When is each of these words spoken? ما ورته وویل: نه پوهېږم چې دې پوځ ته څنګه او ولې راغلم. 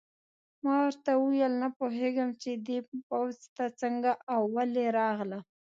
ما 0.63 0.73
ورته 0.85 1.11
وویل: 1.17 1.53
نه 1.63 1.67
پوهېږم 1.77 2.29
چې 2.41 2.51
دې 2.67 2.79
پوځ 3.09 3.35
ته 3.55 3.65
څنګه 3.81 4.11
او 4.33 4.41
ولې 4.55 4.85
راغلم. 4.99 5.43